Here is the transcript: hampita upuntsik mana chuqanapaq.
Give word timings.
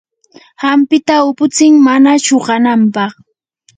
hampita 0.63 1.15
upuntsik 1.29 1.73
mana 1.85 2.11
chuqanapaq. 2.25 3.11